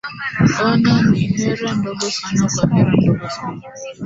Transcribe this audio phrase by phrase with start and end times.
[0.67, 3.63] ona ni hera ndogo sana kwa hera ndogo sana